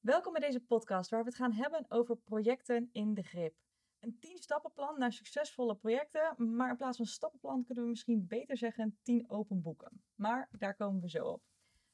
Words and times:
Welkom 0.00 0.32
bij 0.32 0.40
deze 0.40 0.60
podcast 0.60 1.10
waar 1.10 1.20
we 1.20 1.28
het 1.28 1.36
gaan 1.36 1.52
hebben 1.52 1.86
over 1.88 2.16
projecten 2.16 2.88
in 2.92 3.14
de 3.14 3.22
grip. 3.22 3.54
Een 3.98 4.18
10 4.18 4.38
stappenplan 4.38 4.98
naar 4.98 5.12
succesvolle 5.12 5.76
projecten, 5.76 6.54
maar 6.56 6.70
in 6.70 6.76
plaats 6.76 6.96
van 6.96 7.06
stappenplan 7.06 7.64
kunnen 7.64 7.84
we 7.84 7.90
misschien 7.90 8.26
beter 8.26 8.56
zeggen 8.56 8.98
10 9.02 9.30
open 9.30 9.62
boeken. 9.62 10.02
Maar 10.14 10.48
daar 10.50 10.74
komen 10.74 11.00
we 11.00 11.08
zo 11.08 11.24
op. 11.24 11.42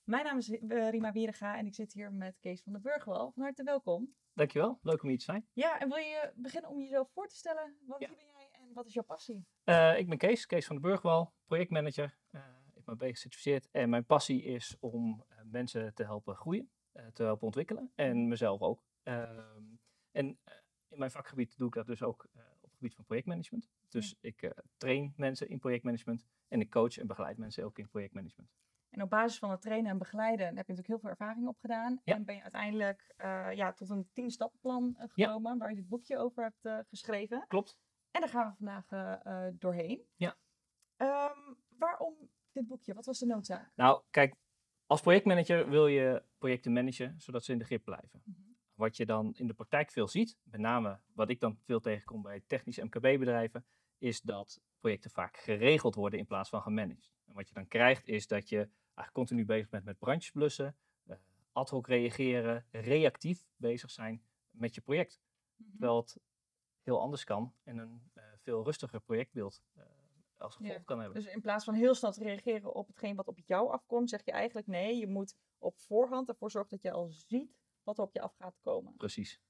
Mijn 0.04 0.24
naam 0.24 0.38
is 0.38 0.50
eh, 0.50 0.90
Rima 0.90 1.12
Wierega 1.12 1.58
en 1.58 1.66
ik 1.66 1.74
zit 1.74 1.92
hier 1.92 2.12
met 2.12 2.38
Kees 2.40 2.62
van 2.62 2.72
der 2.72 2.80
Burgwal. 2.82 3.32
Van 3.32 3.42
harte 3.42 3.62
welkom. 3.62 4.14
Dankjewel, 4.32 4.78
leuk 4.82 5.02
om 5.02 5.08
hier 5.08 5.18
te 5.18 5.24
zijn. 5.24 5.48
Ja, 5.52 5.78
en 5.80 5.88
wil 5.88 5.98
je 5.98 6.32
beginnen 6.34 6.70
om 6.70 6.80
jezelf 6.80 7.10
voor 7.12 7.26
te 7.26 7.36
stellen? 7.36 7.76
Ja. 7.86 7.96
Wie 7.98 8.08
ben 8.08 8.26
jij 8.38 8.48
en 8.52 8.72
wat 8.72 8.86
is 8.86 8.94
jouw 8.94 9.04
passie? 9.04 9.46
Eh, 9.64 9.98
ik 9.98 10.08
ben 10.08 10.18
Kees, 10.18 10.46
Kees 10.46 10.66
van 10.66 10.76
den 10.76 10.90
Burgwal, 10.90 11.34
projectmanager. 11.46 12.18
Eh, 12.30 12.40
ik 12.74 12.84
ben 12.84 12.96
B 12.96 13.02
gecertificeerd 13.02 13.68
en 13.70 13.88
mijn 13.88 14.04
passie 14.04 14.42
is 14.42 14.76
om 14.80 15.24
mensen 15.44 15.94
te 15.94 16.04
helpen 16.04 16.34
groeien, 16.34 16.70
te 17.12 17.22
helpen 17.22 17.46
ontwikkelen 17.46 17.92
en 17.94 18.28
mezelf 18.28 18.60
ook. 18.60 18.84
Ehm, 19.02 19.64
en 20.10 20.38
eh, 20.44 20.54
in 20.88 20.98
mijn 20.98 21.10
vakgebied 21.10 21.58
doe 21.58 21.68
ik 21.68 21.74
dat 21.74 21.86
dus 21.86 22.02
ook 22.02 22.28
eh, 22.32 22.42
op 22.60 22.62
het 22.62 22.74
gebied 22.74 22.94
van 22.94 23.04
projectmanagement. 23.04 23.68
Dus 23.88 24.16
ik 24.20 24.42
eh, 24.42 24.50
train 24.76 25.12
mensen 25.16 25.48
in 25.48 25.58
projectmanagement 25.58 26.26
en 26.48 26.60
ik 26.60 26.70
coach 26.70 26.98
en 26.98 27.06
begeleid 27.06 27.38
mensen 27.38 27.64
ook 27.64 27.78
in 27.78 27.88
projectmanagement. 27.88 28.50
En 28.90 29.02
op 29.02 29.10
basis 29.10 29.38
van 29.38 29.50
het 29.50 29.60
trainen 29.60 29.90
en 29.90 29.98
begeleiden 29.98 30.46
heb 30.46 30.66
je 30.66 30.72
natuurlijk 30.72 30.88
heel 30.88 30.98
veel 30.98 31.10
ervaring 31.10 31.48
opgedaan. 31.48 32.00
Ja. 32.04 32.14
En 32.14 32.24
ben 32.24 32.34
je 32.34 32.42
uiteindelijk 32.42 33.12
eh, 33.16 33.52
ja, 33.52 33.72
tot 33.72 33.90
een 33.90 34.08
10 34.12 34.30
stappenplan 34.30 34.96
eh, 34.96 35.08
gekomen 35.08 35.58
waar 35.58 35.70
je 35.70 35.76
dit 35.76 35.88
boekje 35.88 36.18
over 36.18 36.42
hebt 36.42 36.64
eh, 36.64 36.78
geschreven. 36.88 37.44
Klopt. 37.48 37.78
En 38.10 38.20
daar 38.20 38.30
gaan 38.30 38.50
we 38.50 38.56
vandaag 38.56 38.90
eh, 38.90 39.46
eh, 39.46 39.54
doorheen. 39.58 40.06
Ja. 40.14 40.36
Ehm, 40.96 41.54
waarom 41.78 42.30
dit 42.52 42.66
boekje? 42.66 42.94
Wat 42.94 43.06
was 43.06 43.18
de 43.18 43.26
noodzaak? 43.26 43.72
Nou, 43.74 44.02
kijk, 44.10 44.34
als 44.86 45.00
projectmanager 45.00 45.70
wil 45.70 45.86
je 45.86 46.22
projecten 46.38 46.72
managen 46.72 47.14
zodat 47.18 47.44
ze 47.44 47.52
in 47.52 47.58
de 47.58 47.64
grip 47.64 47.84
blijven. 47.84 48.22
Mhm. 48.24 48.40
Wat 48.74 48.96
je 48.96 49.06
dan 49.06 49.34
in 49.34 49.46
de 49.46 49.54
praktijk 49.54 49.90
veel 49.90 50.08
ziet, 50.08 50.38
met 50.42 50.60
name 50.60 51.00
wat 51.12 51.30
ik 51.30 51.40
dan 51.40 51.58
veel 51.62 51.80
tegenkom 51.80 52.22
bij 52.22 52.42
technische 52.46 52.84
MKB-bedrijven, 52.84 53.66
is 53.98 54.20
dat 54.20 54.60
projecten 54.78 55.10
vaak 55.10 55.36
geregeld 55.36 55.94
worden 55.94 56.18
in 56.18 56.26
plaats 56.26 56.48
van 56.48 56.62
gemanaged. 56.62 57.12
En 57.24 57.34
wat 57.34 57.48
je 57.48 57.54
dan 57.54 57.68
krijgt 57.68 58.08
is 58.08 58.26
dat 58.26 58.48
je 58.48 58.56
eigenlijk 58.56 59.12
continu 59.12 59.44
bezig 59.44 59.68
bent 59.68 59.84
met 59.84 59.98
brandjes 59.98 60.32
blussen, 60.32 60.76
eh, 61.06 61.16
ad 61.52 61.70
hoc 61.70 61.86
reageren, 61.86 62.66
reactief 62.70 63.46
bezig 63.56 63.90
zijn 63.90 64.22
met 64.50 64.74
je 64.74 64.80
project. 64.80 65.20
Terwijl 65.70 65.96
het 65.96 66.16
heel 66.82 67.00
anders 67.00 67.24
kan 67.24 67.54
en 67.62 67.78
een 67.78 68.10
eh, 68.12 68.24
veel 68.38 68.64
rustiger 68.64 69.00
projectbeeld 69.00 69.62
eh, 69.72 69.82
als 70.38 70.54
gevolg 70.56 70.76
Ja, 70.76 70.82
kan 70.84 71.00
hebben. 71.00 71.22
Dus 71.22 71.32
in 71.32 71.40
plaats 71.40 71.64
van 71.64 71.74
heel 71.74 71.94
snel 71.94 72.12
te 72.12 72.22
reageren 72.24 72.74
op 72.74 72.86
hetgeen 72.86 73.16
wat 73.16 73.28
op 73.28 73.38
jou 73.44 73.70
afkomt, 73.70 74.10
zeg 74.10 74.24
je 74.24 74.30
eigenlijk 74.32 74.66
nee, 74.66 74.96
je 74.96 75.06
moet 75.06 75.34
op 75.58 75.78
voorhand 75.78 76.28
ervoor 76.28 76.50
zorgen 76.50 76.70
dat 76.70 76.82
je 76.82 76.90
al 76.92 77.08
ziet 77.08 77.56
wat 77.82 77.98
er 77.98 78.04
op 78.04 78.12
je 78.12 78.20
af 78.20 78.34
gaat 78.38 78.58
komen. 78.60 78.96
Precies. 78.96 79.40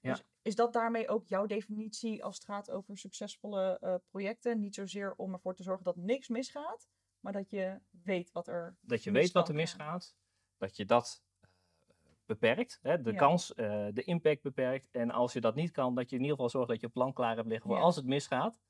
Ja. 0.00 0.10
Dus 0.10 0.22
is 0.42 0.54
dat 0.54 0.72
daarmee 0.72 1.08
ook 1.08 1.26
jouw 1.26 1.46
definitie 1.46 2.24
als 2.24 2.34
het 2.34 2.44
gaat 2.44 2.70
over 2.70 2.98
succesvolle 2.98 3.78
eh, 3.80 3.94
projecten? 4.10 4.60
Niet 4.60 4.74
zozeer 4.74 5.14
om 5.16 5.32
ervoor 5.32 5.54
te 5.54 5.62
zorgen 5.62 5.84
dat 5.84 5.96
niks 5.96 6.28
misgaat, 6.28 6.88
maar 7.20 7.32
dat 7.32 7.50
je 7.50 7.80
weet 7.90 8.32
wat 8.32 8.48
er 8.48 8.76
dat 8.80 9.02
je 9.02 9.10
weet 9.10 9.32
wat 9.32 9.48
er 9.48 9.54
misgaat, 9.54 10.14
dat 10.56 10.76
je 10.76 10.84
dat 10.84 11.24
eh, 11.40 11.48
beperkt, 12.26 12.78
hè, 12.82 13.02
de 13.02 13.12
Ja. 13.12 13.18
kans, 13.18 13.54
eh, 13.54 13.86
de 13.92 14.02
impact 14.02 14.42
beperkt. 14.42 14.90
En 14.90 15.10
als 15.10 15.32
je 15.32 15.40
dat 15.40 15.54
niet 15.54 15.70
kan, 15.70 15.94
dat 15.94 16.10
je 16.10 16.16
in 16.16 16.22
ieder 16.22 16.36
geval 16.36 16.50
zorgt 16.50 16.68
dat 16.68 16.80
je 16.80 16.86
een 16.86 16.92
plan 16.92 17.12
klaar 17.12 17.36
hebt 17.36 17.48
liggen 17.48 17.68
voor 17.68 17.76
Ja. 17.78 17.82
als 17.84 17.96
het 17.96 18.06
misgaat, 18.06 18.60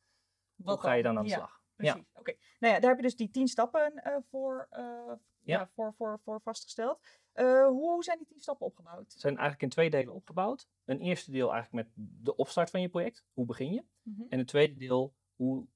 Wat 0.54 0.74
hoe 0.74 0.84
ga 0.84 0.92
je 0.92 1.02
dan 1.02 1.16
aan 1.18 1.24
de 1.24 1.30
Ja, 1.30 1.36
slag? 1.36 1.61
Precies. 1.76 2.02
Oké. 2.12 2.34
Nou 2.58 2.74
ja, 2.74 2.80
daar 2.80 2.88
heb 2.90 2.98
je 2.98 3.04
dus 3.04 3.16
die 3.16 3.30
tien 3.30 3.48
stappen 3.48 3.94
eh, 3.94 4.16
voor, 4.30 4.66
eh, 4.70 4.82
ja. 4.82 5.16
Ja. 5.58 5.68
voor, 5.74 5.94
voor, 5.94 6.20
voor 6.24 6.40
vastgesteld. 6.40 7.00
Eh, 7.32 7.66
hoe 7.66 8.04
zijn 8.04 8.18
die 8.18 8.26
tien 8.26 8.40
stappen 8.40 8.66
opgebouwd? 8.66 9.12
Ze 9.12 9.18
zijn 9.18 9.32
eigenlijk 9.32 9.62
in 9.62 9.68
twee 9.68 9.90
delen 9.90 10.14
opgebouwd. 10.14 10.68
Een 10.84 11.00
eerste 11.00 11.30
deel 11.30 11.52
eigenlijk 11.52 11.86
met 11.86 12.06
de 12.24 12.36
opstart 12.36 12.70
van 12.70 12.80
je 12.80 12.88
project, 12.88 13.24
hoe 13.32 13.46
begin 13.46 13.72
je? 13.72 13.84
Mhm. 14.02 14.22
En 14.28 14.38
een 14.38 14.46
tweede 14.46 14.76
deel, 14.76 15.14
hoe, 15.34 15.66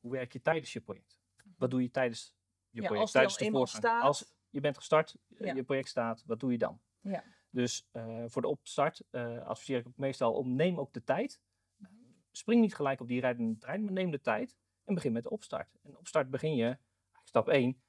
hoe 0.00 0.12
werk 0.12 0.32
je 0.32 0.40
tijdens 0.40 0.72
je 0.72 0.80
project? 0.80 1.18
Wat 1.56 1.70
doe 1.70 1.82
je 1.82 1.90
tijdens 1.90 2.34
je 2.70 2.80
Ja, 2.80 2.86
project, 2.86 3.02
als 3.02 3.12
tijdens 3.12 3.36
de 3.36 3.78
staat. 3.78 4.02
Als 4.02 4.34
je 4.50 4.60
bent 4.60 4.76
gestart, 4.76 5.16
Ja. 5.26 5.54
je 5.54 5.64
project 5.64 5.88
staat, 5.88 6.24
wat 6.26 6.40
doe 6.40 6.52
je 6.52 6.58
dan? 6.58 6.80
Ja. 7.00 7.24
Dus 7.50 7.88
voor 8.26 8.42
de 8.42 8.48
opstart 8.48 9.02
adviseer 9.44 9.78
ik 9.78 9.86
ook 9.86 9.96
meestal 9.96 10.32
om 10.34 10.54
neem 10.54 10.78
ook 10.78 10.92
de 10.92 11.04
tijd. 11.04 11.40
Mhm. 11.76 11.92
Spring 12.30 12.60
niet 12.60 12.74
gelijk 12.74 13.00
op 13.00 13.08
die 13.08 13.20
rijdende 13.20 13.58
trein, 13.58 13.84
maar 13.84 13.92
neem 13.92 14.10
de 14.10 14.20
tijd 14.20 14.56
en 14.90 14.94
begin 14.94 15.12
met 15.12 15.22
de 15.22 15.30
opstart. 15.30 15.78
En 15.82 15.96
opstart 15.98 16.30
begin 16.30 16.54
je, 16.54 16.76
stap 17.24 17.48
1, 17.48 17.80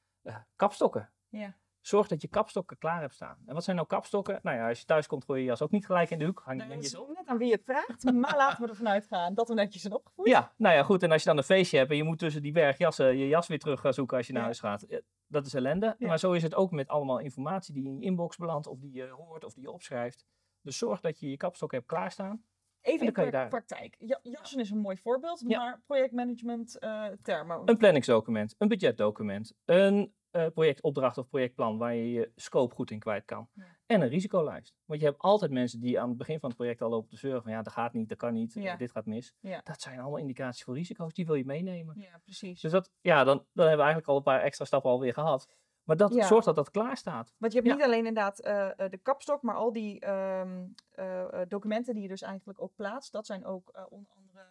kapstokken. 0.55 1.11
Ja. 1.29 1.59
Zorg 1.81 2.07
dat 2.07 2.21
je 2.21 2.27
kapstokken 2.27 2.77
klaar 2.77 3.01
hebt 3.01 3.13
staan. 3.13 3.37
En 3.45 3.53
wat 3.53 3.63
zijn 3.63 3.75
nou 3.75 3.87
kapstokken? 3.87 4.39
Nou 4.43 4.57
ja, 4.57 4.67
als 4.67 4.79
je 4.79 4.85
thuis 4.85 5.07
komt, 5.07 5.23
gooi 5.25 5.39
je 5.41 5.45
jas 5.47 5.61
ook 5.61 5.71
niet 5.71 5.85
gelijk 5.85 6.09
in 6.09 6.19
de 6.19 6.25
hoek. 6.25 6.41
Hang 6.45 6.67
netjes 6.67 6.95
op. 6.95 7.07
net 7.07 7.27
aan 7.27 7.37
wie 7.37 7.47
je 7.47 7.53
het 7.53 7.63
vraagt, 7.63 8.03
maar 8.03 8.35
laten 8.35 8.63
we 8.63 8.69
ervan 8.69 8.87
uitgaan 8.87 9.33
dat 9.33 9.47
we 9.47 9.53
netjes 9.53 9.81
zijn 9.81 9.93
opgevoed. 9.93 10.27
Ja, 10.27 10.53
nou 10.57 10.75
ja, 10.75 10.83
goed. 10.83 11.03
En 11.03 11.11
als 11.11 11.21
je 11.23 11.27
dan 11.29 11.37
een 11.37 11.43
feestje 11.43 11.77
hebt 11.77 11.89
en 11.91 11.97
je 11.97 12.03
moet 12.03 12.19
tussen 12.19 12.41
die 12.41 12.51
berg 12.51 12.77
jassen 12.77 13.17
je 13.17 13.27
jas 13.27 13.47
weer 13.47 13.59
terug 13.59 13.79
gaan 13.79 13.93
zoeken 13.93 14.17
als 14.17 14.27
je 14.27 14.31
naar 14.33 14.41
Ja. 14.41 14.47
huis 14.47 14.59
gaat. 14.59 14.81
eh, 14.83 14.99
Dat 15.27 15.45
is 15.45 15.53
ellende. 15.53 15.95
Ja. 15.97 16.07
Maar 16.07 16.19
zo 16.19 16.31
is 16.31 16.43
het 16.43 16.55
ook 16.55 16.71
met 16.71 16.87
allemaal 16.87 17.19
informatie 17.19 17.73
die 17.73 17.85
in 17.85 17.99
je 17.99 18.05
inbox 18.05 18.37
belandt 18.37 18.67
of 18.67 18.79
die 18.79 18.93
je 18.93 19.07
hoort 19.07 19.43
of 19.43 19.53
die 19.53 19.63
je 19.63 19.71
opschrijft. 19.71 20.25
Dus 20.61 20.77
zorg 20.77 20.99
dat 21.01 21.19
je 21.19 21.29
je 21.29 21.37
kapstok 21.37 21.71
hebt 21.71 21.85
klaarstaan. 21.85 22.43
Even 22.81 23.13
in 23.13 23.31
daar- 23.31 23.47
praktijk. 23.47 23.95
Ja, 23.99 24.19
jassen 24.23 24.59
is 24.59 24.69
een 24.69 24.77
mooi 24.77 24.97
voorbeeld, 24.97 25.43
Ja. 25.47 25.59
maar 25.59 25.81
projectmanagement 25.85 26.79
eh, 26.79 27.05
termen. 27.21 27.61
Een 27.65 27.77
planningsdocument, 27.77 28.55
een 28.57 28.67
budgetdocument, 28.67 29.53
een 29.65 30.13
eh, 30.31 30.47
projectopdracht 30.53 31.17
of 31.17 31.27
projectplan 31.29 31.77
waar 31.77 31.95
je 31.95 32.11
je 32.11 32.31
scope 32.35 32.75
goed 32.75 32.91
in 32.91 32.99
kwijt 32.99 33.25
kan. 33.25 33.49
Ja. 33.53 33.63
En 33.85 34.01
een 34.01 34.07
risicolijst. 34.07 34.75
Want 34.85 34.99
je 34.99 35.05
hebt 35.05 35.19
altijd 35.19 35.51
mensen 35.51 35.79
die 35.79 35.99
aan 35.99 36.09
het 36.09 36.17
begin 36.17 36.39
van 36.39 36.49
het 36.49 36.57
project 36.57 36.81
al 36.81 36.89
lopen 36.89 37.09
te 37.09 37.17
zeuren 37.17 37.41
van 37.43 37.51
ja, 37.51 37.61
dat 37.61 37.73
gaat 37.73 37.93
niet, 37.93 38.09
dat 38.09 38.17
kan 38.17 38.33
niet, 38.33 38.55
eh, 38.55 38.77
dit 38.77 38.91
gaat 38.91 39.05
mis. 39.05 39.33
Ja. 39.39 39.61
Dat 39.63 39.81
zijn 39.81 39.99
allemaal 39.99 40.19
indicaties 40.19 40.63
voor 40.63 40.75
risico's, 40.75 41.13
die 41.13 41.25
wil 41.25 41.35
je 41.35 41.45
meenemen. 41.45 41.99
ja, 41.99 42.19
precies. 42.23 42.61
Dus 42.61 42.71
dat, 42.71 42.91
ja, 43.01 43.23
dan, 43.23 43.37
dan 43.37 43.67
hebben 43.67 43.71
we 43.85 43.91
eigenlijk 43.91 44.07
al 44.07 44.15
een 44.17 44.23
paar 44.23 44.41
extra 44.41 44.65
stappen 44.65 44.91
alweer 44.91 45.13
gehad. 45.13 45.47
Maar 45.83 45.97
dat 45.97 46.13
Ja. 46.13 46.25
zorgt 46.27 46.45
dat 46.45 46.55
dat 46.55 46.71
klaar 46.71 46.97
staat. 46.97 47.33
Want 47.37 47.51
je 47.53 47.57
hebt 47.59 47.71
Ja. 47.71 47.75
niet 47.77 47.85
alleen 47.85 48.05
inderdaad 48.05 48.39
eh, 48.39 48.79
eh, 48.79 48.89
de 48.91 48.97
kapstok, 48.97 49.41
maar 49.41 49.55
al 49.55 49.71
die 49.73 49.99
ehm, 49.99 50.65
eh, 50.91 51.41
documenten 51.47 51.93
die 51.93 52.03
je 52.03 52.09
dus 52.09 52.21
eigenlijk 52.21 52.61
ook 52.61 52.75
plaatst, 52.75 53.11
dat 53.11 53.25
zijn 53.25 53.45
ook 53.45 53.87
onder 53.89 54.11
andere 54.15 54.45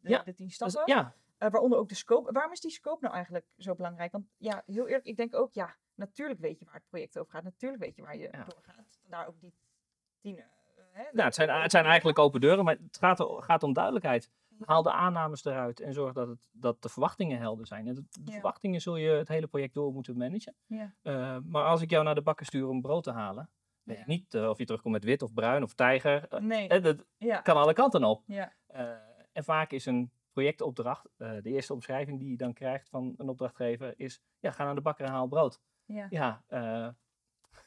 de, 0.00 0.08
Ja, 0.08 0.22
de 0.22 0.34
tien 0.34 0.46
Dus, 0.46 0.54
stappen. 0.54 0.82
ja, 0.86 1.14
waaronder 1.38 1.78
ook 1.78 1.88
de 1.88 1.94
scope. 1.94 2.32
Waarom 2.32 2.52
is 2.52 2.60
die 2.60 2.70
scope 2.70 2.98
nou 3.02 3.14
eigenlijk 3.14 3.46
zo 3.56 3.74
belangrijk? 3.74 4.12
Want 4.12 4.26
ja, 4.36 4.62
heel 4.66 4.86
eerlijk, 4.86 5.04
ik 5.06 5.16
denk 5.16 5.34
ook, 5.34 5.52
ja, 5.52 5.76
natuurlijk 5.94 6.40
weet 6.40 6.58
je 6.58 6.64
waar 6.64 6.74
het 6.74 6.88
project 6.88 7.18
over 7.18 7.32
gaat. 7.32 7.42
Natuurlijk 7.44 7.82
weet 7.82 7.96
je 7.96 8.02
waar 8.02 8.16
je 8.16 8.28
Ja. 8.32 8.44
doorgaat. 8.44 8.98
Vandaar 9.00 9.26
ook 9.28 9.40
die 9.40 9.54
tien. 10.20 10.42
hè, 10.90 11.02
nou, 11.12 11.24
het, 11.24 11.34
zijn, 11.34 11.50
het 11.62 11.70
zijn 11.70 11.84
eigenlijk 11.84 12.18
open 12.18 12.40
deuren, 12.40 12.64
maar 12.64 12.76
het 12.86 12.96
gaat, 12.98 13.20
gaat 13.44 13.62
om 13.62 13.72
duidelijkheid. 13.72 14.30
Haal 14.64 14.82
de 14.82 14.92
aannames 14.92 15.44
eruit 15.44 15.80
en 15.80 15.92
zorg 15.92 16.12
dat, 16.12 16.28
het, 16.28 16.48
dat 16.52 16.82
de 16.82 16.88
verwachtingen 16.88 17.38
helder 17.38 17.66
zijn. 17.66 17.88
En 17.88 17.94
de, 17.94 18.02
de 18.10 18.20
Ja. 18.24 18.32
verwachtingen 18.32 18.80
zul 18.80 18.96
je 18.96 19.08
het 19.10 19.28
hele 19.28 19.46
project 19.46 19.74
door 19.74 19.92
moeten 19.92 20.16
managen. 20.16 20.54
Ja. 20.66 20.94
Eh, 21.02 21.36
maar 21.44 21.64
als 21.64 21.82
ik 21.82 21.90
jou 21.90 22.04
naar 22.04 22.14
de 22.14 22.22
bakker 22.22 22.46
stuur 22.46 22.68
om 22.68 22.80
brood 22.80 23.02
te 23.04 23.10
halen, 23.12 23.50
weet 23.82 23.98
ik 23.98 24.06
niet 24.06 24.34
eh, 24.34 24.48
of 24.48 24.58
je 24.58 24.64
terugkomt 24.64 24.94
met 24.94 25.04
wit 25.04 25.22
of 25.22 25.32
bruin 25.34 25.62
of 25.62 25.74
tijger. 25.74 26.28
Eh, 26.28 26.40
Nee, 26.40 26.80
dat 26.80 27.04
kan 27.42 27.56
alle 27.56 27.72
kanten 27.72 28.04
op. 28.04 28.22
ja, 28.26 28.52
en 29.32 29.44
vaak 29.44 29.70
is 29.72 29.86
een 29.86 30.10
projectopdracht, 30.32 31.08
de 31.16 31.40
eerste 31.42 31.72
omschrijving 31.72 32.18
die 32.18 32.30
je 32.30 32.36
dan 32.36 32.52
krijgt 32.52 32.88
van 32.88 33.14
een 33.16 33.28
opdrachtgever, 33.28 33.92
is 33.96 34.20
ja, 34.38 34.50
ga 34.50 34.64
naar 34.64 34.74
de 34.74 34.80
bakker 34.80 35.04
en 35.04 35.10
haal 35.12 35.26
brood. 35.26 35.60
ja. 36.10 36.44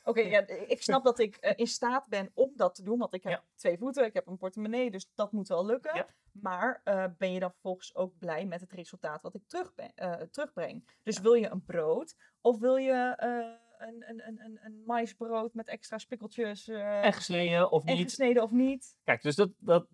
Oké, 0.03 0.21
ja, 0.21 0.47
ik 0.47 0.81
snap 0.81 1.03
dat 1.03 1.19
ik 1.19 1.35
eh, 1.35 1.51
in 1.55 1.67
staat 1.67 2.07
ben 2.07 2.31
om 2.33 2.51
dat 2.55 2.75
te 2.75 2.83
doen, 2.83 2.97
want 2.99 3.13
ik 3.13 3.23
heb 3.23 3.31
Ja. 3.31 3.43
twee 3.55 3.77
voeten, 3.77 4.05
ik 4.05 4.13
heb 4.13 4.27
een 4.27 4.37
portemonnee, 4.37 4.91
dus 4.91 5.11
dat 5.15 5.31
moet 5.31 5.47
wel 5.47 5.65
lukken. 5.65 5.95
Ja. 5.95 6.07
Maar 6.31 6.81
eh, 6.83 7.05
ben 7.17 7.31
je 7.31 7.39
dan 7.39 7.51
vervolgens 7.51 7.95
ook 7.95 8.17
blij 8.17 8.45
met 8.45 8.61
het 8.61 8.71
resultaat 8.71 9.21
wat 9.21 9.35
ik 9.35 9.47
terug 9.47 9.73
ben- 9.75 9.91
eh, 9.95 10.13
terugbreng? 10.13 10.97
Dus 11.03 11.19
wil 11.19 11.33
je 11.33 11.49
een 11.49 11.63
brood 11.65 12.15
of 12.41 12.59
wil 12.59 12.75
je 12.75 13.13
een, 13.17 14.03
een, 14.09 14.27
een, 14.27 14.39
een, 14.43 14.59
een 14.63 14.83
maisbrood 14.85 15.53
met 15.53 15.67
extra 15.67 15.97
spikkeltjes 15.97 16.67
en 16.67 17.13
gesneden 17.13 17.71
of 17.71 17.85
en 17.85 17.95
niet. 17.95 18.03
gesneden 18.03 18.43
of 18.43 18.51
niet? 18.51 18.95
Kijk, 19.03 19.21
dus 19.21 19.35
dat, 19.35 19.51
dat, 19.57 19.87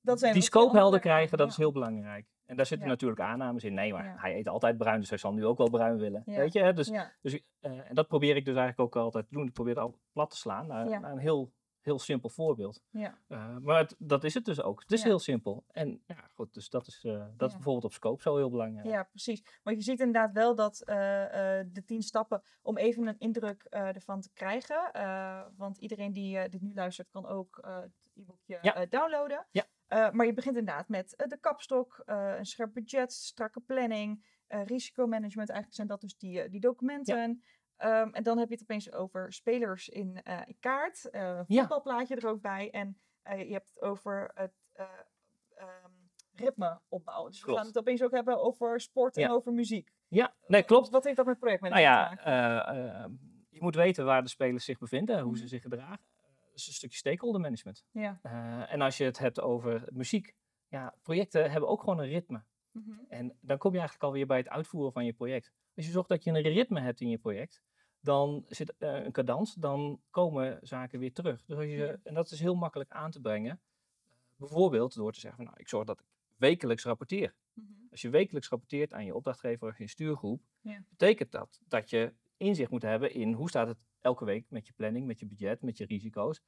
Dat 0.00 0.18
zijn 0.18 0.32
die 0.32 0.48
krijgen, 1.00 1.38
dat 1.38 1.48
is 1.50 1.56
heel 1.56 1.72
belangrijk. 1.72 2.26
En 2.50 2.56
daar 2.56 2.66
zitten 2.66 2.86
Ja. 2.86 2.92
natuurlijk 2.92 3.20
aannames 3.20 3.64
in. 3.64 3.74
Nee, 3.74 3.92
maar 3.92 4.04
Ja. 4.04 4.14
hij 4.16 4.36
eet 4.36 4.48
altijd 4.48 4.78
bruin, 4.78 5.00
dus 5.00 5.08
hij 5.08 5.18
zal 5.18 5.32
nu 5.32 5.46
ook 5.46 5.58
wel 5.58 5.70
bruin 5.70 5.96
willen. 5.98 6.22
Ja. 6.26 6.36
Weet 6.36 6.52
je? 6.52 6.62
hè? 6.62 6.72
Dus, 6.72 6.92
dus, 7.20 7.40
eh, 7.60 7.88
en 7.88 7.94
dat 7.94 8.08
probeer 8.08 8.36
ik 8.36 8.44
dus 8.44 8.56
eigenlijk 8.56 8.96
ook 8.96 9.02
altijd 9.02 9.28
te 9.28 9.34
doen. 9.34 9.46
Ik 9.46 9.52
probeer 9.52 9.74
het 9.74 9.82
al 9.82 9.98
plat 10.12 10.30
te 10.30 10.36
slaan 10.36 10.66
naar, 10.66 10.86
een 10.86 11.18
heel, 11.18 11.52
heel 11.80 11.98
simpel 11.98 12.28
voorbeeld. 12.28 12.82
ja, 12.90 13.18
Eh, 13.28 13.56
maar 13.56 13.78
het- 13.78 13.94
dat 13.98 14.24
is 14.24 14.34
het 14.34 14.44
dus 14.44 14.62
ook. 14.62 14.80
Het 14.80 14.92
is 14.92 15.02
heel 15.02 15.18
simpel. 15.18 15.64
En 15.68 16.02
ja, 16.06 16.14
goed, 16.34 16.54
dus 16.54 16.68
dat 16.68 16.86
is, 16.86 17.04
eh, 17.04 17.24
dat 17.36 17.48
is 17.48 17.54
bijvoorbeeld 17.54 17.84
op 17.84 17.92
scope 17.92 18.22
zo 18.22 18.36
heel 18.36 18.50
belangrijk. 18.50 18.86
ja, 18.86 19.02
precies. 19.02 19.42
Want 19.62 19.76
je 19.76 19.82
ziet 19.82 19.98
inderdaad 20.00 20.32
wel 20.32 20.54
dat 20.54 20.76
de 21.72 21.82
tien 21.86 22.02
stappen, 22.02 22.42
om 22.62 22.76
even 22.76 23.06
een 23.06 23.18
indruk 23.18 23.64
ervan 23.68 24.20
te 24.20 24.30
krijgen, 24.32 24.90
want 25.56 25.78
iedereen 25.78 26.12
die 26.12 26.48
dit 26.48 26.60
nu 26.60 26.74
luistert 26.74 27.08
kan 27.10 27.26
ook 27.26 27.58
het 28.46 28.60
eh, 28.62 28.82
downloaden. 28.88 29.46
Ja. 29.50 29.64
Eh, 29.90 30.10
maar 30.10 30.26
je 30.26 30.32
begint 30.32 30.56
inderdaad 30.56 30.88
met 30.88 31.16
eh, 31.16 31.26
de 31.26 31.36
kapstok, 31.36 32.02
eh, 32.06 32.34
een 32.38 32.44
scherp 32.46 32.74
budget, 32.74 33.12
strakke 33.12 33.60
planning, 33.60 34.38
risicomanagement. 34.48 35.48
Eigenlijk 35.48 35.74
zijn 35.74 35.86
dat 35.86 36.00
dus 36.00 36.16
die, 36.16 36.48
die 36.48 36.60
documenten. 36.60 37.42
Ehm, 37.76 38.08
en 38.08 38.22
dan 38.22 38.38
heb 38.38 38.48
je 38.48 38.54
het 38.54 38.62
opeens 38.62 38.92
over 38.92 39.32
spelers 39.32 39.88
in 39.88 40.22
kaart, 40.60 41.08
Ja. 41.10 41.44
voetbalplaatje 41.46 42.16
er 42.16 42.26
ook 42.28 42.40
bij. 42.40 42.70
En 42.70 43.00
je 43.22 43.52
hebt 43.52 43.68
het 43.68 43.80
over 43.82 44.30
het 44.34 44.52
ehm, 45.54 45.90
ritme 46.32 46.80
opbouwen. 46.88 47.30
Dus 47.30 47.44
we 47.44 47.52
gaan 47.54 47.66
het 47.66 47.78
opeens 47.78 48.02
ook 48.02 48.10
hebben 48.10 48.42
over 48.42 48.80
sport 48.80 49.16
en 49.16 49.22
Ja. 49.22 49.30
over 49.30 49.52
muziek. 49.52 49.90
Ja, 50.08 50.34
nee, 50.46 50.62
klopt. 50.62 50.88
Wat 50.88 51.04
heeft 51.04 51.16
dat 51.16 51.26
met 51.26 51.40
Nou 51.40 51.56
projectmanagement 51.58 52.20
te 52.20 52.28
ja, 52.28 52.40
maken? 52.40 52.74
eh, 52.74 53.04
eh, 53.04 53.10
je 53.48 53.60
moet 53.62 53.74
weten 53.74 54.04
waar 54.04 54.22
de 54.22 54.28
spelers 54.28 54.64
zich 54.64 54.78
bevinden, 54.78 55.20
hoe 55.20 55.34
ze 55.36 55.40
Mhm. 55.42 55.50
zich 55.50 55.62
gedragen. 55.62 56.04
Is 56.60 56.66
een 56.66 56.72
stukje 56.72 56.96
stakeholder 56.96 57.40
management. 57.40 57.84
Ja. 57.90 58.18
Eh, 58.22 58.72
en 58.72 58.80
als 58.80 58.96
je 58.96 59.04
het 59.04 59.18
hebt 59.18 59.40
over 59.40 59.84
muziek, 59.92 60.34
ja, 60.68 60.94
projecten 61.02 61.50
hebben 61.50 61.68
ook 61.68 61.80
gewoon 61.80 61.98
een 61.98 62.08
ritme. 62.08 62.42
Mhm. 62.72 62.90
En 63.08 63.36
dan 63.40 63.58
kom 63.58 63.70
je 63.72 63.78
eigenlijk 63.78 64.06
alweer 64.08 64.26
bij 64.26 64.36
het 64.38 64.48
uitvoeren 64.48 64.92
van 64.92 65.04
je 65.04 65.12
project. 65.12 65.52
Als 65.76 65.86
je 65.86 65.92
zorgt 65.92 66.08
dat 66.08 66.24
je 66.24 66.30
een 66.30 66.42
ritme 66.42 66.80
hebt 66.80 67.00
in 67.00 67.08
je 67.08 67.18
project, 67.18 67.62
dan 68.00 68.44
zit 68.48 68.74
eh, 68.78 69.04
een 69.04 69.12
cadans, 69.12 69.54
dan 69.54 70.00
komen 70.10 70.58
zaken 70.62 70.98
weer 70.98 71.12
terug. 71.12 71.44
Dus 71.44 71.56
als 71.56 71.64
je, 71.66 71.70
Ja. 71.76 71.96
En 72.02 72.14
dat 72.14 72.30
is 72.30 72.40
heel 72.40 72.54
makkelijk 72.54 72.90
aan 72.90 73.10
te 73.10 73.20
brengen. 73.20 73.60
Bijvoorbeeld 74.36 74.94
door 74.94 75.12
te 75.12 75.20
zeggen, 75.20 75.36
van, 75.38 75.46
nou, 75.48 75.60
ik 75.60 75.68
zorg 75.68 75.86
dat 75.86 76.00
ik 76.00 76.06
wekelijks 76.36 76.84
rapporteer. 76.84 77.34
Mhm. 77.52 77.68
Als 77.90 78.00
je 78.00 78.10
wekelijks 78.10 78.48
rapporteert 78.48 78.92
aan 78.92 79.04
je 79.04 79.14
opdrachtgever 79.14 79.68
of 79.68 79.78
je 79.78 79.88
stuurgroep, 79.88 80.42
Ja. 80.60 80.84
betekent 80.88 81.32
dat 81.32 81.60
dat 81.68 81.90
je 81.90 82.14
inzicht 82.40 82.70
moet 82.70 82.82
hebben 82.82 83.12
in 83.14 83.32
hoe 83.32 83.48
staat 83.48 83.66
het 83.68 83.78
elke 84.00 84.24
week 84.24 84.46
met 84.48 84.66
je 84.66 84.72
planning, 84.72 85.06
met 85.06 85.18
je 85.20 85.26
budget, 85.26 85.62
met 85.62 85.76
je 85.78 85.84
risico's. 85.86 86.40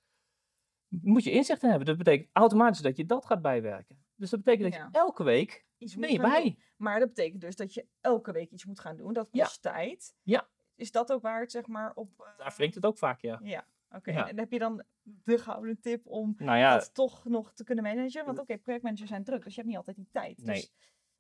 Moet 0.89 1.25
je 1.25 1.31
inzicht 1.31 1.63
in 1.63 1.69
hebben. 1.69 1.87
Dat 1.87 1.97
betekent 1.99 2.29
automatisch 2.33 2.81
dat 2.81 2.97
je 2.97 3.07
dat 3.07 3.27
gaat 3.27 3.43
bijwerken. 3.43 4.05
Dus 4.15 4.31
dat 4.31 4.43
betekent 4.43 4.73
dat 4.73 4.83
je 4.83 4.99
elke 4.99 5.23
week 5.25 5.67
Iets 5.79 5.95
gaan 5.95 6.31
bij. 6.31 6.43
doen. 6.43 6.59
Maar 6.77 6.99
dat 6.99 7.09
betekent 7.09 7.41
dus 7.41 7.57
dat 7.57 7.75
je 7.75 7.87
elke 8.01 8.33
week 8.33 8.51
iets 8.51 8.65
moet 8.65 8.81
gaan 8.81 8.97
doen. 8.97 9.13
Dat 9.13 9.29
Ja. 9.31 9.45
kost 9.45 9.63
tijd. 9.63 10.15
Ja. 10.23 10.49
Is 10.75 10.91
dat 10.91 11.13
ook 11.13 11.23
waar 11.23 11.41
het 11.41 11.51
zeg 11.51 11.67
maar 11.67 11.93
op... 11.95 12.21
eh, 12.21 12.39
Daar 12.39 12.55
wringt 12.57 12.75
het 12.75 12.85
ook 12.87 12.99
vaak, 12.99 13.21
ja. 13.21 13.41
Ja, 13.43 13.67
oké. 13.91 14.11
Ja. 14.11 14.29
En 14.29 14.39
heb 14.39 14.53
je 14.53 14.59
dan 14.59 14.85
de 15.03 15.39
gouden 15.39 15.81
tip 15.81 16.07
om 16.07 16.35
Nou 16.39 16.59
ja, 16.59 16.77
dat 16.79 16.95
toch 16.95 17.25
nog 17.25 17.53
te 17.53 17.65
kunnen 17.65 17.85
managen? 17.85 18.25
Want 18.25 18.39
oké, 18.39 18.59
projectmanagers 18.59 19.09
zijn 19.11 19.25
druk, 19.25 19.43
dus 19.45 19.51
je 19.55 19.57
hebt 19.61 19.69
niet 19.69 19.77
altijd 19.79 19.97
die 19.97 20.09
tijd. 20.11 20.39
Nee. 20.45 20.55
Dus 20.55 20.63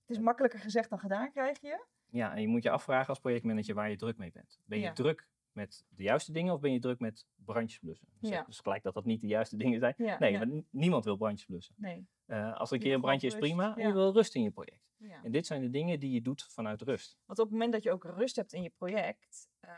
het 0.06 0.16
is 0.16 0.18
makkelijker 0.18 0.60
gezegd 0.60 0.90
dan 0.90 0.98
gedaan, 0.98 1.30
krijg 1.32 1.60
je. 1.60 1.84
Ja, 2.12 2.34
en 2.34 2.40
je 2.40 2.48
moet 2.48 2.62
je 2.62 2.70
afvragen 2.70 3.08
als 3.08 3.18
projectmanager 3.20 3.74
waar 3.74 3.90
je 3.90 3.96
druk 3.96 4.16
mee 4.16 4.30
bent. 4.32 4.60
Ben 4.64 4.78
je 4.78 4.84
Ja. 4.84 4.92
druk 4.92 5.28
met 5.52 5.84
de 5.88 6.02
juiste 6.02 6.32
dingen 6.32 6.54
of 6.54 6.60
ben 6.60 6.72
je 6.72 6.78
druk 6.80 6.98
met 7.00 7.26
brandjes 7.44 7.78
blussen? 7.78 8.08
Zeg 8.20 8.32
Ja. 8.32 8.42
Dus 8.44 8.58
gelijk 8.60 8.82
dat 8.82 8.94
dat 8.94 9.04
niet 9.04 9.20
de 9.20 9.26
juiste 9.26 9.56
dingen 9.56 9.78
zijn. 9.80 9.94
Ja, 9.96 10.18
Nee, 10.18 10.38
maar 10.38 10.62
niemand 10.70 11.04
wil 11.04 11.16
brandjes 11.16 11.46
blussen. 11.46 11.74
Nee. 11.78 12.06
Eh, 12.26 12.56
als 12.56 12.68
er 12.70 12.74
een 12.76 12.80
Je 12.82 12.86
keer 12.86 12.94
een 12.94 13.00
brandje 13.00 13.26
is 13.26 13.34
prima, 13.36 13.74
je 13.76 13.92
wil 13.92 14.12
rust 14.12 14.34
in 14.34 14.42
je 14.42 14.50
project. 14.50 14.80
En 15.22 15.32
dit 15.32 15.46
zijn 15.46 15.60
de 15.60 15.70
dingen 15.70 16.00
die 16.00 16.10
je 16.12 16.22
doet 16.22 16.42
vanuit 16.44 16.82
rust. 16.82 17.18
Want 17.24 17.38
op 17.38 17.44
het 17.44 17.52
moment 17.54 17.72
dat 17.72 17.82
je 17.82 17.90
ook 17.92 18.04
rust 18.04 18.36
hebt 18.36 18.52
in 18.52 18.62
je 18.62 18.70
project, 18.70 19.48
eh, 19.60 19.70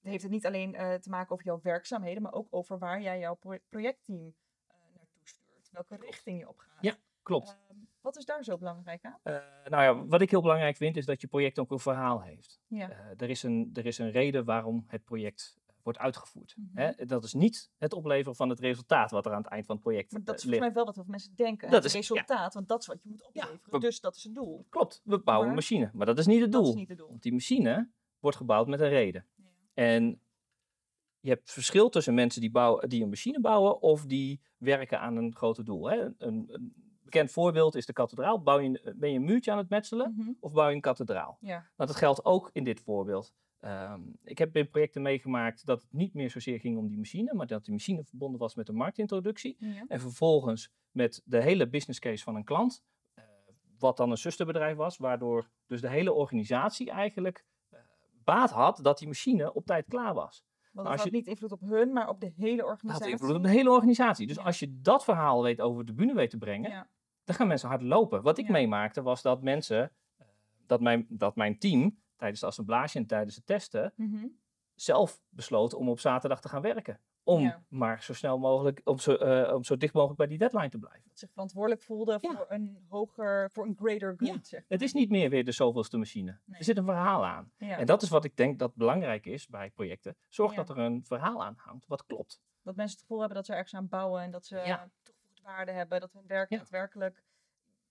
heeft 0.00 0.22
het 0.22 0.30
niet 0.32 0.46
alleen 0.46 0.74
eh, 0.74 0.94
te 0.94 1.10
maken 1.10 1.32
over 1.32 1.44
jouw 1.44 1.60
werkzaamheden, 1.62 2.22
maar 2.22 2.32
ook 2.32 2.46
over 2.50 2.78
waar 2.78 3.00
jij 3.02 3.18
jouw 3.18 3.34
pro- 3.34 3.58
projectteam 3.68 4.34
eh, 4.66 4.76
naartoe 4.94 5.20
stuurt. 5.24 5.70
Welke 5.70 5.96
richting 5.96 6.38
je 6.38 6.48
opgaat. 6.48 6.78
Ja, 6.80 6.96
Klopt. 7.22 7.58
Wat 8.04 8.16
is 8.16 8.24
daar 8.24 8.44
zo 8.44 8.58
belangrijk 8.58 9.04
aan? 9.04 9.18
Eh, 9.22 9.34
nou 9.70 9.82
ja, 9.82 10.06
wat 10.06 10.20
ik 10.20 10.30
heel 10.30 10.40
belangrijk 10.42 10.76
vind, 10.76 10.96
is 10.96 11.06
dat 11.06 11.20
je 11.20 11.26
project 11.26 11.58
ook 11.58 11.70
een 11.70 11.78
verhaal 11.78 12.22
heeft. 12.22 12.60
Ja. 12.66 12.90
Eh, 12.90 12.96
er, 13.20 13.30
is 13.30 13.42
een, 13.42 13.70
er 13.74 13.86
is 13.86 13.98
een 13.98 14.10
reden 14.10 14.44
waarom 14.44 14.84
het 14.86 15.04
project 15.04 15.56
eh, 15.66 15.74
wordt 15.82 15.98
uitgevoerd. 15.98 16.54
Mhm. 16.56 16.78
Hè? 16.78 17.04
Dat 17.06 17.24
is 17.24 17.34
niet 17.34 17.70
het 17.78 17.92
opleveren 17.92 18.36
van 18.36 18.48
het 18.48 18.60
resultaat 18.60 19.10
wat 19.10 19.26
er 19.26 19.32
aan 19.32 19.42
het 19.42 19.50
eind 19.50 19.66
van 19.66 19.74
het 19.74 19.84
project 19.84 20.12
Maar 20.12 20.24
dat 20.24 20.34
is 20.34 20.42
eh, 20.42 20.48
volgens 20.48 20.66
mij 20.66 20.74
wel 20.76 20.84
wat 20.84 20.94
veel 20.94 21.04
mensen 21.06 21.34
denken. 21.36 21.70
Dat 21.70 21.82
het 21.82 21.94
is- 21.94 22.08
ja. 22.08 22.14
resultaat, 22.14 22.54
want 22.54 22.68
dat 22.68 22.80
is 22.80 22.86
wat 22.86 23.02
je 23.02 23.08
moet 23.08 23.22
opleveren. 23.26 23.60
we- 23.70 23.78
dus 23.78 24.00
dat 24.00 24.16
is 24.16 24.22
het 24.24 24.34
doel. 24.34 24.66
Klopt, 24.68 25.00
we 25.04 25.18
bouwen 25.18 25.46
Maar- 25.48 25.56
een 25.56 25.62
machine, 25.62 25.90
maar 25.92 26.06
dat 26.06 26.18
is 26.18 26.26
niet 26.26 26.40
het 26.40 26.52
doel. 26.52 26.60
Dat 26.62 26.70
is 26.72 26.78
niet 26.78 26.88
het 26.88 26.98
doel. 26.98 27.08
Want 27.08 27.22
die 27.22 27.32
machine 27.32 27.90
wordt 28.18 28.36
gebouwd 28.36 28.66
met 28.68 28.80
een 28.80 28.88
reden. 28.88 29.26
Ja. 29.34 29.44
En 29.74 30.20
je 31.20 31.28
hebt 31.30 31.52
verschil 31.52 31.88
tussen 31.88 32.14
mensen 32.14 32.40
die, 32.40 32.50
bouwen, 32.50 32.88
die 32.88 33.02
een 33.02 33.08
machine 33.08 33.40
bouwen 33.40 33.80
of 33.82 34.06
die 34.06 34.40
werken 34.58 35.00
aan 35.00 35.16
een 35.16 35.34
groter 35.36 35.64
doel. 35.64 35.90
Hè? 35.90 35.96
Een, 36.18 36.44
een 36.48 36.82
bekend 37.04 37.30
voorbeeld 37.30 37.74
is 37.74 37.86
de 37.86 37.92
kathedraal. 37.92 38.42
Bouw 38.42 38.58
je, 38.58 38.68
een- 38.82 38.98
ben 38.98 39.10
je 39.10 39.16
een 39.18 39.24
muurtje 39.24 39.50
aan 39.52 39.58
het 39.58 39.68
metselen 39.68 40.14
Mhm. 40.16 40.30
of 40.40 40.52
bouw 40.52 40.68
je 40.68 40.74
een 40.74 40.80
kathedraal? 40.80 41.38
Ja. 41.40 41.56
Nou, 41.76 41.88
dat 41.90 41.96
geldt 41.96 42.24
ook 42.24 42.50
in 42.52 42.64
dit 42.64 42.80
voorbeeld. 42.80 43.34
Ehm, 43.60 44.00
ik 44.24 44.38
heb 44.38 44.56
in 44.56 44.68
projecten 44.68 45.02
meegemaakt 45.02 45.66
dat 45.66 45.82
het 45.82 45.92
niet 45.92 46.14
meer 46.14 46.30
zozeer 46.30 46.60
ging 46.60 46.78
om 46.78 46.88
die 46.88 46.98
machine, 46.98 47.34
maar 47.34 47.46
dat 47.46 47.64
die 47.64 47.72
machine 47.72 48.04
verbonden 48.04 48.40
was 48.40 48.54
met 48.54 48.68
een 48.68 48.74
marktintroductie. 48.74 49.56
Ja. 49.58 49.84
En 49.88 50.00
vervolgens 50.00 50.70
met 50.90 51.22
de 51.24 51.40
hele 51.42 51.68
business 51.68 51.98
case 51.98 52.24
van 52.24 52.36
een 52.36 52.44
klant, 52.44 52.82
eh, 53.14 53.24
wat 53.78 53.96
dan 53.96 54.10
een 54.10 54.16
zusterbedrijf 54.18 54.76
was, 54.76 54.96
waardoor 54.96 55.50
dus 55.66 55.80
de 55.80 55.88
hele 55.88 56.12
organisatie 56.12 56.90
eigenlijk 56.90 57.44
eh, 57.68 57.78
baat 58.24 58.50
had 58.50 58.78
dat 58.82 58.98
die 58.98 59.08
machine 59.08 59.54
op 59.54 59.66
tijd 59.66 59.84
klaar 59.88 60.14
was. 60.14 60.44
Want 60.74 60.88
als 60.88 61.02
je- 61.02 61.10
niet 61.10 61.26
invloed 61.26 61.52
op 61.52 61.60
hun, 61.60 61.92
maar 61.92 62.08
op 62.08 62.20
de 62.20 62.32
hele 62.36 62.56
Dat 62.56 62.66
had 62.66 62.74
organisatie. 62.74 63.10
invloed 63.12 63.36
op 63.36 63.42
de 63.42 63.48
hele 63.48 63.70
organisatie. 63.70 64.26
Dus 64.26 64.36
Ja. 64.36 64.42
als 64.42 64.58
je 64.58 64.80
dat 64.80 65.04
verhaal 65.04 65.42
weet 65.42 65.60
over 65.60 65.84
de 65.84 65.92
bühne 65.92 66.14
weet 66.14 66.30
te 66.30 66.38
brengen, 66.38 66.70
Ja. 66.70 66.88
dan 67.24 67.34
gaan 67.36 67.46
mensen 67.46 67.68
hard 67.68 67.82
lopen. 67.82 68.22
Wat 68.22 68.38
ik 68.38 68.46
Ja. 68.46 68.52
meemaakte 68.52 69.02
was 69.02 69.22
dat 69.22 69.42
mensen, 69.42 69.92
eh, 70.16 70.26
dat 70.66 70.80
mijn, 70.80 71.06
dat 71.08 71.36
mijn 71.36 71.58
team 71.58 71.98
tijdens 72.16 72.40
de 72.40 72.46
assemblage 72.46 72.98
en 72.98 73.06
tijdens 73.06 73.36
het 73.36 73.46
testen 73.46 73.92
Mhm. 73.96 74.26
zelf 74.74 75.20
besloot 75.28 75.74
om 75.74 75.88
op 75.88 76.00
zaterdag 76.00 76.40
te 76.40 76.48
gaan 76.48 76.62
werken. 76.62 77.00
Om 77.26 77.40
Ja. 77.40 77.62
maar 77.68 78.02
zo 78.02 78.12
snel 78.12 78.38
mogelijk, 78.38 78.80
om 78.84 78.98
zo, 78.98 79.14
eh, 79.14 79.54
om 79.54 79.64
zo 79.64 79.76
dicht 79.76 79.94
mogelijk 79.94 80.18
bij 80.18 80.26
die 80.28 80.38
deadline 80.38 80.68
te 80.68 80.78
blijven. 80.78 81.08
Dat 81.08 81.18
zich 81.18 81.30
verantwoordelijk 81.32 81.82
voelde 81.82 82.18
Ja. 82.20 82.30
voor 82.34 82.46
een 82.48 82.84
hoger, 82.88 83.50
voor 83.52 83.66
een 83.66 83.76
greater 83.80 84.14
good. 84.16 84.28
Ja. 84.28 84.38
Zeg 84.42 84.60
maar. 84.60 84.68
Het 84.68 84.82
is 84.82 84.92
niet 84.92 85.10
meer 85.10 85.30
weer 85.30 85.44
de 85.44 85.52
zoveelste 85.52 85.96
machine. 85.96 86.38
Nee. 86.44 86.58
Er 86.58 86.64
zit 86.64 86.76
een 86.76 86.84
verhaal 86.84 87.26
aan. 87.26 87.52
En 87.58 87.86
dat 87.86 88.02
is 88.02 88.08
wat 88.08 88.24
ik 88.24 88.36
denk 88.36 88.58
dat 88.58 88.74
belangrijk 88.74 89.26
is 89.26 89.46
bij 89.48 89.70
projecten. 89.70 90.16
Zorg 90.28 90.54
dat 90.54 90.68
er 90.68 90.78
een 90.78 91.04
verhaal 91.04 91.44
aan 91.44 91.54
hangt 91.56 91.86
wat 91.86 92.04
klopt. 92.06 92.40
Dat 92.62 92.76
mensen 92.76 92.92
het 92.96 93.00
gevoel 93.06 93.18
hebben 93.18 93.36
dat 93.36 93.46
ze 93.46 93.52
ergens 93.52 93.74
aan 93.74 93.88
bouwen 93.88 94.22
en 94.22 94.30
dat 94.30 94.46
ze 94.46 94.78
toegevoegde 95.02 95.42
waarde 95.42 95.72
hebben, 95.72 96.00
dat 96.00 96.12
hun 96.12 96.26
werk 96.26 96.50
daadwerkelijk 96.50 97.22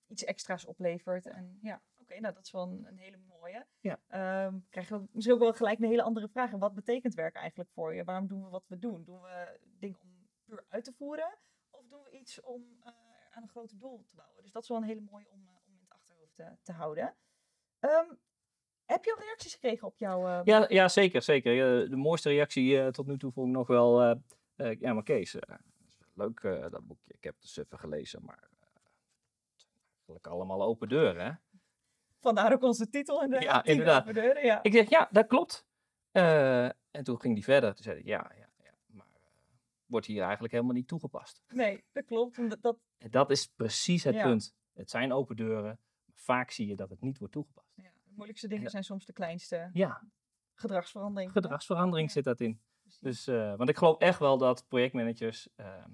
iets 0.08 0.24
extra's 0.24 0.66
oplevert. 0.66 1.26
En 1.26 1.60
ja, 1.62 1.82
oké, 2.02 2.20
nou 2.20 2.34
dat 2.34 2.44
is 2.46 2.52
wel 2.52 2.64
een, 2.64 2.86
een 2.88 2.98
hele 2.98 3.18
mooie. 3.44 3.66
Ja. 3.80 4.00
Ehm, 4.08 4.58
krijg 4.70 4.88
je 4.88 4.96
ook 4.96 5.08
misschien 5.12 5.36
ook 5.36 5.42
wel 5.42 5.54
gelijk 5.54 5.80
een 5.80 5.86
hele 5.90 6.04
andere 6.04 6.28
vraag. 6.30 6.52
En 6.52 6.60
wat 6.60 6.74
betekent 6.74 7.14
werk 7.14 7.36
eigenlijk 7.36 7.70
voor 7.74 7.96
je? 7.96 8.04
Waarom 8.04 8.28
doen 8.28 8.44
we 8.44 8.50
wat 8.50 8.64
we 8.68 8.80
doen? 8.80 9.04
Doen 9.04 9.22
we 9.22 9.60
dingen 9.80 10.00
om 10.02 10.28
puur 10.46 10.66
uit 10.70 10.84
te 10.84 10.94
voeren? 10.94 11.38
Of 11.70 11.88
doen 11.88 12.04
we 12.04 12.12
iets 12.12 12.42
om 12.42 12.66
eh, 12.84 12.92
aan 13.32 13.44
een 13.44 13.50
groter 13.50 13.78
doel 13.80 14.04
te 14.08 14.16
bouwen? 14.16 14.44
Dus 14.44 14.52
dat 14.52 14.62
is 14.64 14.70
wel 14.70 14.78
een 14.78 14.84
hele 14.84 15.02
mooie 15.12 15.30
om, 15.30 15.48
eh, 15.48 15.54
om 15.68 15.74
in 15.74 15.80
het 15.82 15.90
achterhoofd 15.92 16.36
te, 16.36 16.52
te 16.62 16.72
houden. 16.72 17.16
Ehm, 17.80 18.06
heb 18.86 19.04
je 19.06 19.14
al 19.16 19.20
reacties 19.24 19.54
gekregen 19.54 19.88
op 19.88 19.98
jouw... 19.98 20.28
eh, 20.28 20.42
Ja, 20.44 20.66
ja 20.70 20.88
zeker. 20.88 21.22
zeker. 21.22 21.82
Eh, 21.84 21.90
de 21.90 21.96
mooiste 21.96 22.30
reactie 22.30 22.80
eh, 22.82 22.88
tot 22.88 23.08
nu 23.08 23.18
toe 23.18 23.32
vond 23.32 23.48
ik 23.48 23.54
nog 23.54 23.68
wel... 23.68 24.02
eh, 24.02 24.16
eh, 24.56 24.80
ja, 24.80 24.94
maar 24.94 25.04
Kees, 25.04 25.36
eh, 25.36 25.56
leuk 26.14 26.40
eh, 26.40 26.70
dat 26.70 26.88
boekje. 26.88 27.14
Ik 27.14 27.24
heb 27.24 27.34
het 27.34 27.42
dus 27.44 27.58
even 27.58 27.80
gelezen, 27.80 28.24
maar... 28.26 28.38
eh, 28.52 28.52
eigenlijk 29.98 30.28
allemaal 30.28 30.64
open 30.64 30.90
deuren, 30.90 31.26
hè? 31.26 31.32
Vandaar 32.24 32.54
ook 32.54 32.64
onze 32.64 32.90
titel 32.90 33.22
inderdaad. 33.24 33.50
Ja, 33.50 33.62
Tien 33.62 33.72
inderdaad. 33.72 34.02
open 34.02 34.14
deuren, 34.14 34.46
ja. 34.46 34.64
Ik 34.64 34.74
zeg, 34.74 34.90
ja, 34.90 35.08
dat 35.12 35.28
klopt. 35.28 35.66
Eh, 36.12 36.66
en 36.66 37.04
toen 37.04 37.20
ging 37.22 37.34
die 37.36 37.44
verder. 37.44 37.74
Toen 37.74 37.84
zei 37.84 37.96
hij, 37.96 38.06
ja, 38.06 38.32
ja, 38.38 38.50
ja, 38.64 38.72
maar 38.88 39.06
eh, 39.14 39.22
wordt 39.86 40.06
hier 40.06 40.22
eigenlijk 40.22 40.54
helemaal 40.54 40.74
niet 40.74 40.88
toegepast. 40.88 41.42
Nee, 41.48 41.84
dat 41.92 42.06
klopt. 42.06 42.38
Omdat 42.38 42.62
dat, 42.62 42.78
En 42.98 43.12
dat 43.12 43.32
is 43.32 43.48
precies 43.48 44.04
het 44.04 44.16
Ja. 44.16 44.24
punt. 44.24 44.56
Het 44.74 44.90
zijn 44.90 45.14
open 45.14 45.36
deuren, 45.36 45.64
maar 46.06 46.16
vaak 46.16 46.52
zie 46.52 46.68
je 46.68 46.76
dat 46.76 46.90
het 46.90 47.02
niet 47.02 47.18
wordt 47.18 47.34
toegepast. 47.34 47.72
ja, 47.76 47.92
de 48.04 48.12
moeilijkste 48.16 48.48
dingen 48.48 48.64
dat- 48.64 48.72
zijn 48.72 48.84
soms 48.84 49.06
de 49.06 49.14
kleinste. 49.14 49.70
Ja, 49.74 50.02
Gedragsverandering. 50.54 51.32
gedragsverandering 51.32 52.08
Ja. 52.08 52.14
zit 52.14 52.24
dat 52.24 52.40
in. 52.40 52.62
Precies. 52.82 53.00
Dus, 53.00 53.28
eh, 53.28 53.56
want 53.56 53.70
ik 53.70 53.78
geloof 53.78 53.98
echt 53.98 54.20
wel 54.20 54.38
dat 54.38 54.66
projectmanagers 54.68 55.48
ehm, 55.56 55.90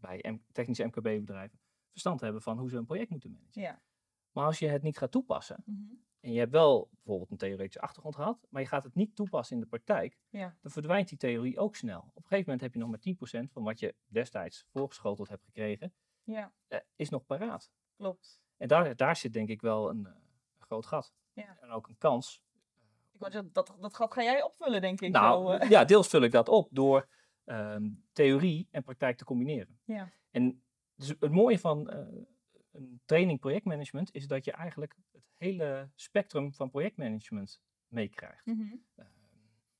bij 0.00 0.40
technische 0.52 0.84
MKB-bedrijven 0.84 1.58
verstand 1.90 2.20
hebben 2.20 2.42
van 2.42 2.58
hoe 2.58 2.70
ze 2.70 2.76
een 2.76 2.84
project 2.84 3.10
moeten 3.10 3.30
managen. 3.30 3.62
Ja. 3.62 3.82
Maar 4.32 4.44
als 4.44 4.58
je 4.58 4.68
het 4.68 4.82
niet 4.82 4.98
gaat 4.98 5.10
toepassen, 5.10 5.62
Mhm. 5.66 5.94
en 6.20 6.32
je 6.32 6.38
hebt 6.38 6.52
wel 6.52 6.88
bijvoorbeeld 6.92 7.30
een 7.30 7.36
theoretische 7.36 7.80
achtergrond 7.80 8.14
gehad, 8.14 8.46
maar 8.50 8.62
je 8.62 8.68
gaat 8.68 8.84
het 8.84 8.94
niet 8.94 9.16
toepassen 9.16 9.56
in 9.56 9.62
de 9.62 9.68
praktijk, 9.68 10.18
Ja. 10.28 10.56
dan 10.62 10.70
verdwijnt 10.72 11.08
die 11.08 11.18
theorie 11.18 11.58
ook 11.58 11.76
snel. 11.76 11.98
Op 12.00 12.16
een 12.16 12.22
gegeven 12.22 12.42
moment 12.44 12.60
heb 12.60 12.72
je 12.72 12.78
nog 12.78 12.88
maar 12.88 12.98
10% 12.98 13.52
van 13.52 13.62
wat 13.62 13.78
je 13.78 13.94
destijds 14.06 14.64
voorgeschoteld 14.68 15.28
hebt 15.28 15.44
gekregen, 15.44 15.94
ja, 16.22 16.52
eh, 16.68 16.78
is 16.96 17.08
nog 17.08 17.26
paraat. 17.26 17.70
klopt. 17.96 18.40
En 18.56 18.68
daar, 18.68 18.96
daar 18.96 19.16
zit 19.16 19.32
denk 19.32 19.48
ik 19.48 19.60
wel 19.60 19.90
een, 19.90 20.06
eh, 20.06 20.12
een 20.58 20.64
groot 20.66 20.86
gat. 20.86 21.12
Ja. 21.32 21.58
En 21.60 21.70
ook 21.70 21.88
een 21.88 21.98
kans. 21.98 22.42
Ik 23.12 23.20
zeggen, 23.20 23.52
dat, 23.52 23.76
dat 23.80 23.94
gat 23.94 24.12
ga 24.12 24.22
jij 24.22 24.42
opvullen, 24.42 24.80
denk 24.80 25.00
ik. 25.00 25.12
Nou, 25.12 25.46
zo, 25.46 25.50
eh. 25.52 25.70
ja, 25.70 25.84
deels 25.84 26.08
vul 26.08 26.22
ik 26.22 26.32
dat 26.32 26.48
op 26.48 26.68
door 26.70 27.08
ehm, 27.44 27.90
theorie 28.12 28.68
en 28.70 28.82
praktijk 28.82 29.16
te 29.16 29.24
combineren. 29.24 29.78
Ja. 29.84 30.10
En 30.30 30.62
dus 30.94 31.08
het 31.08 31.30
mooie 31.30 31.58
van 31.58 31.90
een 32.78 33.00
training 33.04 33.40
projectmanagement 33.40 34.14
is 34.14 34.26
dat 34.26 34.44
je 34.44 34.52
eigenlijk 34.52 34.96
het 35.12 35.22
hele 35.36 35.90
spectrum 35.94 36.52
van 36.54 36.70
projectmanagement 36.70 37.62
meekrijgt. 37.86 38.46
Mhm. 38.46 38.74
Ehm, 38.94 39.08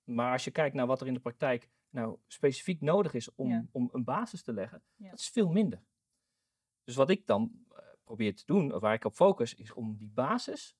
maar 0.04 0.32
als 0.32 0.44
je 0.44 0.50
kijkt 0.50 0.74
naar 0.74 0.86
wat 0.86 1.00
er 1.00 1.06
in 1.06 1.14
de 1.14 1.20
praktijk 1.20 1.68
nou 1.90 2.18
specifiek 2.26 2.80
nodig 2.80 3.14
is 3.14 3.34
om, 3.34 3.48
Ja. 3.48 3.66
om 3.72 3.88
een 3.92 4.04
basis 4.04 4.42
te 4.42 4.52
leggen, 4.52 4.82
Ja. 4.96 5.10
dat 5.10 5.18
is 5.18 5.28
veel 5.28 5.48
minder. 5.50 5.82
Dus 6.84 6.94
wat 6.94 7.10
ik 7.10 7.26
dan 7.26 7.66
eh, 7.70 7.78
probeer 8.04 8.34
te 8.36 8.42
doen, 8.46 8.74
of 8.74 8.80
waar 8.80 8.94
ik 8.94 9.04
op 9.04 9.14
focus, 9.14 9.54
is 9.54 9.72
om 9.72 9.96
die 9.96 10.10
basis 10.10 10.76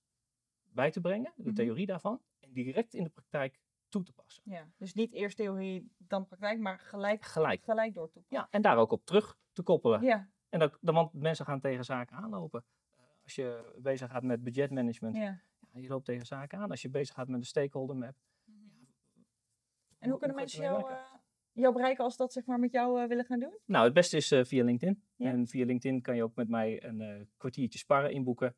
bij 0.63 0.91
te 0.91 1.01
brengen, 1.01 1.33
de 1.37 1.43
Mhm. 1.43 1.55
theorie 1.55 1.87
daarvan, 1.87 2.23
en 2.41 2.53
direct 2.53 2.95
in 2.95 3.05
de 3.05 3.11
praktijk 3.11 3.61
toe 3.89 4.03
te 4.03 4.13
passen. 4.13 4.43
Ja, 4.47 4.71
dus 4.77 4.95
niet 4.95 5.13
eerst 5.13 5.37
theorie, 5.37 5.93
dan 5.99 6.27
praktijk, 6.27 6.59
maar 6.59 6.79
gelijk, 6.79 7.25
Gelijk. 7.25 7.65
gelijk 7.65 7.95
door 7.95 8.11
toepassen. 8.11 8.37
Ja, 8.37 8.49
en 8.51 8.63
daar 8.63 8.77
ook 8.77 8.93
op 8.93 9.05
terug 9.05 9.39
te 9.53 9.63
koppelen. 9.63 10.03
Ja, 10.03 10.31
En 10.49 10.59
dat, 10.59 10.79
want 10.81 11.13
mensen 11.13 11.45
gaan 11.45 11.61
tegen 11.61 11.85
zaken 11.85 12.17
aanlopen. 12.17 12.65
Eh, 12.97 13.03
als 13.23 13.35
je 13.35 13.75
bezig 13.79 14.11
gaat 14.11 14.23
met 14.23 14.43
budgetmanagement, 14.43 15.17
ja. 15.17 15.41
ja, 15.73 15.81
je 15.81 15.89
loopt 15.89 16.05
tegen 16.05 16.27
zaken 16.27 16.59
aan. 16.59 16.71
Als 16.71 16.83
je 16.83 16.91
bezig 16.91 17.15
gaat 17.15 17.29
met 17.29 17.39
een 17.39 17.47
stakeholder 17.47 17.97
map. 17.97 18.17
En 19.99 20.11
hoe 20.11 20.19
kunnen 20.19 20.37
mensen 20.37 20.63
het 20.63 20.71
jou, 20.71 20.93
eh, 20.93 20.99
jou 21.53 21.75
bereiken 21.75 22.05
als 22.05 22.13
ze 22.13 22.23
dat 22.23 22.33
zeg 22.33 22.47
maar 22.47 22.59
met 22.59 22.73
jou 22.73 23.03
eh, 23.03 23.09
willen 23.09 23.25
gaan 23.25 23.39
doen? 23.39 23.59
Nou, 23.65 23.85
het 23.85 23.95
beste 23.95 24.17
is 24.17 24.29
via 24.29 24.65
LinkedIn. 24.65 25.03
Ja. 25.17 25.31
En 25.31 25.47
via 25.47 25.65
LinkedIn 25.65 26.03
kan 26.03 26.17
je 26.17 26.23
ook 26.23 26.35
met 26.35 26.49
mij 26.49 26.85
een 26.85 27.31
kwartiertje 27.37 27.79
sparren 27.79 28.13
inboeken. 28.13 28.55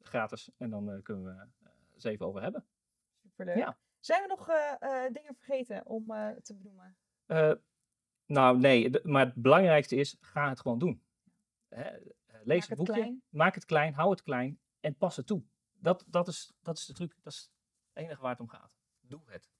gratis. 0.00 0.50
En 0.56 0.70
dan 0.70 1.02
kunnen 1.02 1.24
we 1.24 1.46
eens 1.94 2.04
even 2.04 2.26
over 2.26 2.42
hebben. 2.42 2.66
Superleuk. 3.22 3.56
Ja. 3.56 3.78
Zijn 4.00 4.22
we 4.22 4.28
nog 4.28 4.46
dingen 5.12 5.34
vergeten 5.34 5.86
om 5.86 6.06
te 6.42 6.54
benoemen? 6.54 6.96
Nou, 8.26 8.58
nee. 8.58 8.90
Maar 9.02 9.24
het 9.24 9.34
belangrijkste 9.34 9.96
is, 9.96 10.16
ga 10.20 10.48
het 10.48 10.60
gewoon 10.60 10.78
doen. 10.78 11.02
Hè, 11.68 11.82
eh, 11.82 12.00
lees 12.26 12.46
Maak 12.46 12.58
het 12.58 12.68
het 12.68 12.78
boekje. 12.78 12.92
klein. 12.92 13.22
Maak 13.28 13.54
het 13.54 13.64
klein. 13.64 13.94
Hou 13.94 14.10
het 14.10 14.22
klein. 14.22 14.58
En 14.80 14.96
pas 14.96 15.16
het 15.16 15.26
toe. 15.26 15.42
Dat, 15.72 16.04
dat, 16.08 16.28
is, 16.28 16.52
dat 16.62 16.78
is 16.78 16.86
de 16.86 16.92
truc. 16.92 17.14
Dat 17.22 17.32
is 17.32 17.50
het 17.92 18.04
enige 18.04 18.20
waar 18.20 18.30
het 18.30 18.40
om 18.40 18.48
gaat. 18.48 18.72
Doe 19.00 19.22
het. 19.26 19.50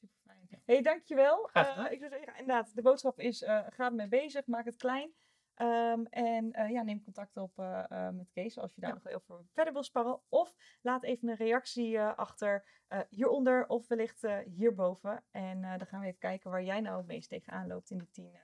Super 0.00 0.16
fijn. 0.24 0.62
hey, 0.64 0.82
dankjewel. 0.82 1.42
Graag 1.42 1.76
Eh, 1.76 1.92
ik 1.92 1.98
zou 1.98 2.10
zeggen, 2.10 2.38
inderdaad, 2.38 2.74
de 2.74 2.82
boodschap 2.82 3.18
is, 3.18 3.42
eh, 3.42 3.66
ga 3.68 3.84
ermee 3.86 4.08
bezig, 4.08 4.46
maak 4.46 4.64
het 4.64 4.76
klein. 4.76 5.12
Ehm, 5.54 6.04
en 6.04 6.52
eh, 6.52 6.70
ja, 6.70 6.82
neem 6.82 7.02
contact 7.04 7.36
op 7.36 7.58
eh, 7.58 7.84
eh, 7.90 8.14
met 8.14 8.30
Kees 8.32 8.58
als 8.58 8.74
je 8.74 8.80
daar 8.80 8.90
Ja. 8.90 9.00
nog 9.02 9.14
over 9.14 9.44
verder 9.52 9.72
wil 9.72 9.82
sparren. 9.82 10.20
Of 10.28 10.54
laat 10.82 11.04
even 11.04 11.28
een 11.28 11.36
reactie 11.36 12.00
achter 12.00 12.80
hieronder 13.08 13.66
of 13.66 13.88
wellicht 13.88 14.26
hierboven. 14.44 15.24
En 15.30 15.60
dan 15.60 15.86
gaan 15.86 16.00
we 16.00 16.06
even 16.06 16.18
kijken 16.18 16.50
waar 16.50 16.62
jij 16.62 16.80
nou 16.80 16.96
het 16.96 17.06
meest 17.06 17.28
tegenaan 17.28 17.66
loopt 17.66 17.90
in 17.90 17.98
die 17.98 18.10
tien 18.10 18.38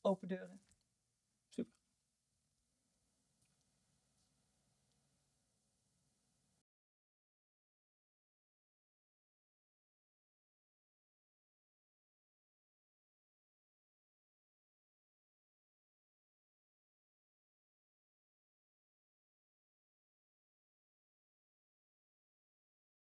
open 0.00 0.28
deuren. 0.28 0.62